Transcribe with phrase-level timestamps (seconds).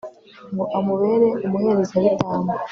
[0.53, 2.53] ngo amubere umuherezabitambo